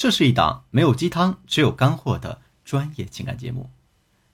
[0.00, 3.68] 这是一档没有鸡汤，只有干货的专业情感节目。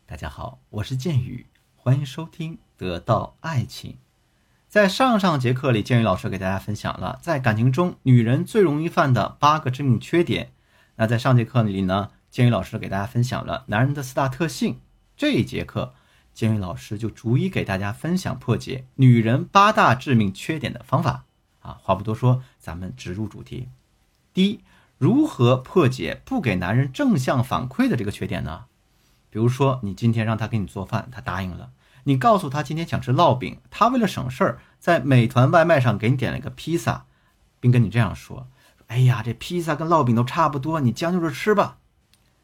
[0.07, 3.91] 大家好，我是剑宇，欢迎收听《得到爱情》。
[4.69, 10.53] 在上上节课里，剑宇老师给大家分享了在感情中女人最容易犯的八个致命缺点。
[10.95, 14.79] 那在上节课里呢，剑宇老师给大家分享了男人的四大特性。
[15.17, 15.95] 这一节课，
[16.33, 21.25] 剑宇老师就逐一给大家分享破解女人八大致命缺点的方法。
[21.59, 23.69] 啊，话不多说，咱们直入主题。
[24.33, 24.61] 第一。
[24.99, 28.65] 如何破解不给男人正向反馈的这个缺点呢？
[29.29, 31.71] 比如说，你今天让他给你做饭，他答应了；
[32.05, 37.05] 你告诉他今天想吃烙饼，他为了省事儿，在美团外卖上给你点了一个披萨，
[37.61, 38.47] 并跟你这样说
[38.89, 41.77] ：“哎呀，这披萨跟烙饼都差不多，你将就着吃吧。”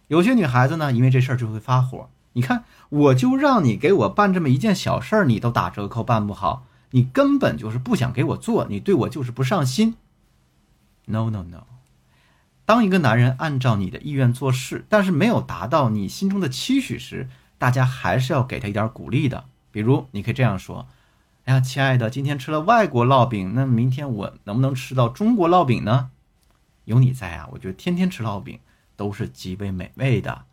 [0.08, 2.10] 有些女孩子呢，因为这事儿就会发火。
[2.34, 9.96] 你看，我就让你给我办这么一件小事儿，你都打折扣办不好，你根本就是不想给我做，你对我就是不上心。
[11.06, 11.64] No no no。
[12.64, 17.28] 当一个男人按照你的意愿做事，但是没有达到你心中的期许时，
[17.58, 19.44] 大家还是要给他一点鼓励的。
[19.70, 20.86] 比如，你可以这样说
[21.44, 26.10] ：“哎呀，亲爱的，今天吃了外国烙饼，那明天我能不能吃到中国烙饼呢？”
[26.84, 28.58] 有你在啊，我觉得天天吃烙饼
[28.96, 30.44] 都是极为美味的。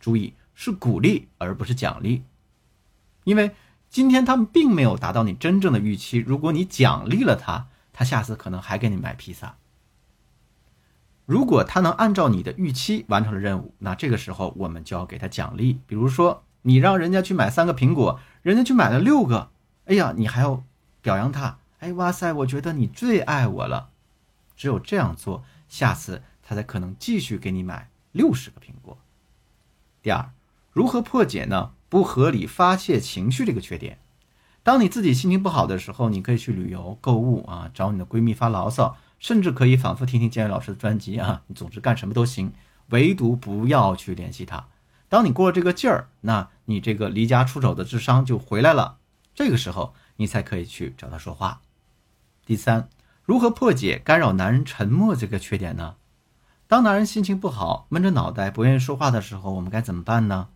[0.00, 2.22] 注意，是鼓励而不是奖励，
[3.24, 3.52] 因为
[3.90, 6.18] 今天他们并没有达到你真正的预期。
[6.18, 9.56] 如果你奖励了他，他下次可能还给你买披萨。
[11.28, 15.78] 如果他能按照你的预期完成了任务，那这个时候我们就要给他奖励。
[15.86, 19.50] 比如说，你让人家去买三个苹果，人家去买了六个，
[19.84, 20.64] 哎呀，你还要
[21.02, 21.58] 表扬他。
[21.80, 23.90] 哎，哇塞，我觉得你最爱我了。
[24.56, 28.96] 只有这样做，下次他才可能继续给你买六十个苹果。
[30.00, 30.30] 第二，
[30.72, 31.72] 如何破解呢？
[31.90, 33.98] 不合理发泄情绪这个缺点。
[34.68, 38.98] 当你自己心情不好的时候，你可以去旅游、购物啊，找你的闺蜜发牢骚。
[39.18, 42.52] 甚至可以反复听听建宇老师的专辑啊，你总之干什么都行，
[42.90, 44.66] 唯独不要去联系他。
[45.08, 48.98] 当你过了这个劲儿，那你这个离家出走的智商就回来了。
[49.34, 51.62] 这个时候，你才可以去找他说话。
[52.44, 52.90] 第三，
[53.24, 55.94] 如何破解干扰男人沉默这个缺点呢？
[56.66, 60.48] 当男人心情不好、闷着脑袋、不愿意说话的时候，我们该怎么办呢？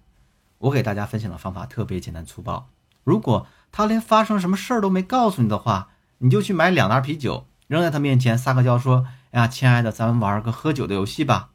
[0.59, 2.69] 我给大家分享的方法特别简单粗暴。
[3.05, 7.47] 如果他连发生什么事儿都没告诉你的话，你就去买两袋啤酒。
[7.67, 11.51] 扔在他面前撒个娇说：“哎呀，亲爱的，咱们玩个喝酒的游戏吧。”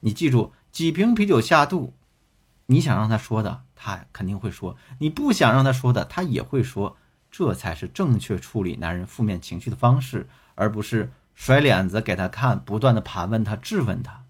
[0.00, 1.94] 你记住，几瓶啤酒下肚，
[2.66, 6.98] 你想让他说的，他肯定会说；你不想让他说的，他也会说。
[7.30, 14.24] 这才是正确处理男人负面情绪的方式，而不是甩脸子给他看，不断的盘问他、质问他。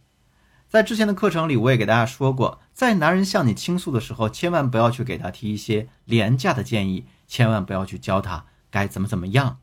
[0.69, 9.61] 在之前的课程里，我也给大家说过，在男人向你倾诉的时候，千万不要去给他提一些廉价的建议，千万不要去教他该怎么怎么样。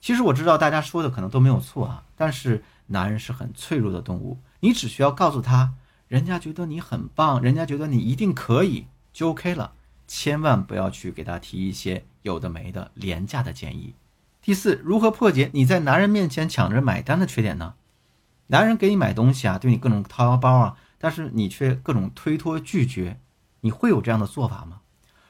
[0.00, 5.74] 其实我知道大家说的可能都没有错啊，但是男人是很脆弱的动物，你只需要告诉他，
[6.08, 9.74] 人家觉得你很棒，人家觉得你一定可以，就 OK 了。
[10.06, 13.94] 千万不要去给他提一些有的没的廉价的建议。
[14.40, 17.74] 第四，如何破解你在男人面前抢着买单的缺点呢？
[18.50, 23.18] 男人给你买东西啊，对你各种掏腰包啊，但是你却各种推脱拒绝，
[23.62, 24.82] 你会有这样的做法吗？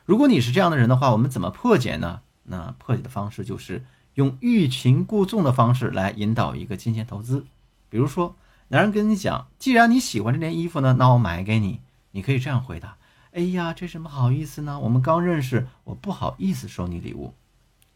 [0.04, 2.22] 如果你是这样的人的话，我们怎么破解呢？
[2.44, 3.84] 那破解的方式就是。
[4.14, 7.46] 用欲擒故纵的方式来引导一个金钱投资，
[7.88, 8.34] 比如说，
[8.68, 11.80] 男人跟你讲，既然你喜欢这件衣服呢，那我买给你。
[12.10, 12.98] 你可以这样回答：
[13.30, 14.80] 哎呀，这什么好意思呢？
[14.80, 17.34] 我们刚认识，我不好意思收你礼物。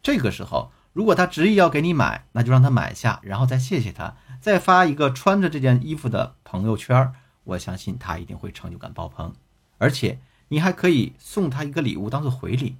[0.04, 7.12] 这个时候，如果他执意要给你买，那就让他买下，然后再谢谢他，再发一个穿着这件衣服的朋友圈。
[7.44, 9.34] 我相信他一定会成就感爆棚，
[9.76, 10.18] 而且
[10.48, 12.76] 你还可以送他一个礼物当做回礼。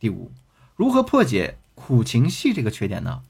[0.00, 0.32] 第五，
[0.74, 1.58] 如何破解？
[1.74, 3.22] 苦情戏这个缺点呢，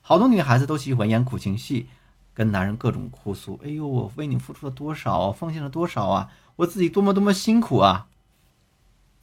[0.00, 1.88] 好多女孩子都喜欢演苦情戏，
[2.32, 3.60] 跟男人各种哭诉。
[3.64, 6.30] 哎呦，我为你付出了多少，奉献了多少啊！
[6.56, 8.06] 我自己多么多么辛苦啊！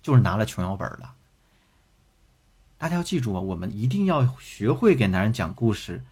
[0.01, 1.15] 就是拿了琼瑶本了。
[2.77, 6.03] 大家要记住啊，我们一定要学会给男人讲故事，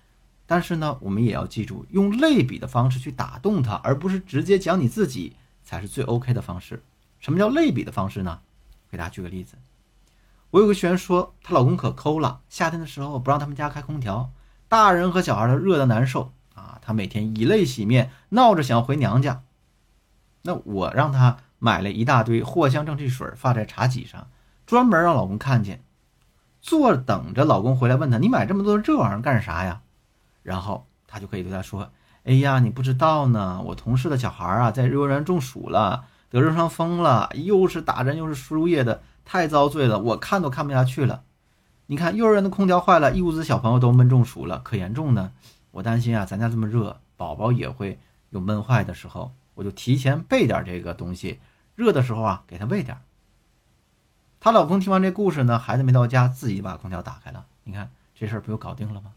[0.47, 6.83] 但是呢，我们也要记住用类比的方式去打动他，而不是直接讲你自己才是最 OK 的方式。
[7.19, 8.39] 什么叫类比的方式呢？
[8.89, 9.55] 给大家举个例子。
[10.51, 14.31] 我有个学员说，她老公可抠了，夏天的时候不让他们家开空调，
[14.67, 16.79] 大人和小孩都热得难受啊。
[16.81, 19.43] 她每天以泪洗面，闹着想要回娘家。
[20.43, 24.29] 那我让她买了一大堆藿香正气水，放在茶几上，
[24.65, 25.83] 专门让老公看见，
[26.65, 29.81] 坐等着老公回来问他：“你买这么多这玩意儿干啥呀？”
[30.41, 31.91] 然后他就可以对他说
[32.25, 41.21] ：“哎呀，你不知道呢，我同事的小孩啊，在幼儿园中暑了，得热伤风了，又是打针又是输液的。”太遭罪了，我看都看不下去了。
[41.85, 45.33] 你看，幼儿园的空调坏了，一屋子小朋友都闷中暑了，可严重呢。
[45.69, 47.99] 我担心啊，咱家这么热，宝宝也会
[48.31, 51.39] 有闷坏的时候，我就提前备点这个东西，
[51.75, 52.97] 热的时候啊给他喂点。
[54.45, 59.15] 她老公听完这故事呢，孩子没到家，自己把空调打开了，你看这事儿不就搞定了吗？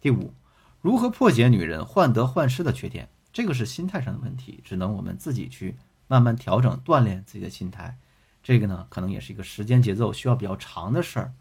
[0.00, 0.32] 第五，
[0.80, 3.10] 如何破解女人患得患失的缺点？
[3.30, 5.76] 这个是心态上的问题，只能我们自己去
[6.08, 7.98] 慢慢调整、锻炼自己的心态。
[8.42, 11.34] 这个呢，可能也是一个时间节奏需要比较长的事儿。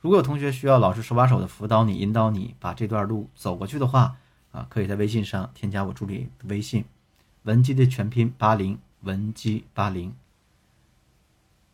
[0.00, 4.16] 如果有同学需要老师手把手的辅导你、引导你把这段路走过去的话，
[4.52, 6.86] 啊，可以在微信上添加我助理微信，
[7.42, 10.14] 文姬的全拼八零，文姬八零。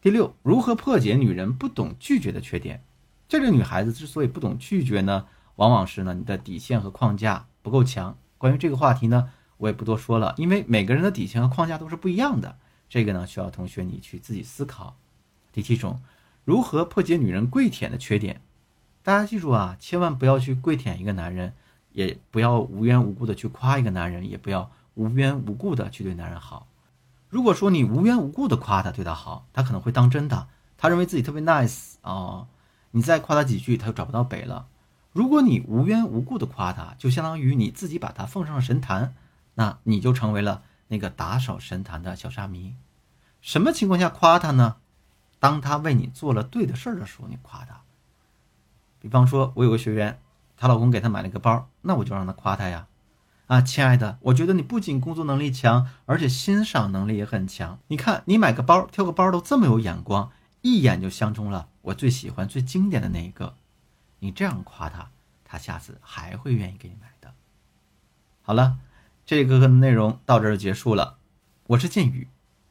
[0.01, 2.85] 第六，如何破解女人不懂拒绝的缺点？
[3.29, 8.17] 这个女孩子之所以不懂拒绝呢，往往是呢你的底线和框架不够强。
[8.39, 12.57] 关于这个话题呢，我也不多说了，因为每个人的底线和框架都是不一样的。
[12.89, 14.97] 这个呢，需要同学你去自己思考。
[15.53, 16.01] 第七种。
[16.45, 18.41] 如何破解女人跪舔的缺点？
[19.03, 21.53] 大家记住啊，千万不要去跪舔一个男人，
[21.93, 26.67] 也不要无缘无故的去夸一个男人，也不要无缘无故的去对男人好。
[27.29, 32.47] 如果说你无缘无故的夸他，对他好，他可能会当真的，他认为自己特别 nice 啊，
[32.93, 34.67] 你再夸他几句，他就找不到北了。
[35.13, 39.15] 如果你无缘无故的夸他，就相当于你自己把他奉上了神坛，
[39.55, 42.75] 那你就成为了那个打扫神坛的小沙弥。
[43.41, 44.77] 什么情况下夸他呢？
[45.41, 47.83] 当他为你做了对的事儿的时候，你夸他。
[49.01, 50.21] 比方说，我有个学员，
[50.57, 52.87] 她老公给她买了个包，那我就让她夸他呀。
[53.49, 57.79] 啊，亲爱的，我觉得你不仅工作能力强，而且欣赏能力也很强。
[57.89, 60.31] 你看，你买个包，挑个包都这么有眼光，
[60.61, 63.57] 一眼就相中了我最喜欢、最经典的那一个。
[64.19, 65.11] 你这样夸他，
[65.45, 67.33] 他下次还会愿意给你买的。
[68.43, 68.79] 好了，
[69.25, 71.17] 这个内容到这儿就结束了。
[71.69, 72.29] 我是剑宇，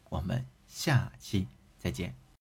[0.09, 1.47] 我们下期
[1.79, 2.15] 再见。